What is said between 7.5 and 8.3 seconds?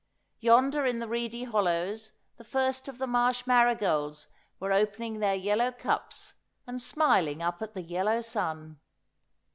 at the yellow